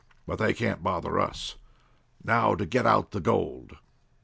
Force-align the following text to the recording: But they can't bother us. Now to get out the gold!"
But 0.25 0.39
they 0.39 0.55
can't 0.55 0.81
bother 0.81 1.19
us. 1.19 1.57
Now 2.23 2.55
to 2.55 2.65
get 2.65 2.87
out 2.87 3.11
the 3.11 3.19
gold!" 3.19 3.77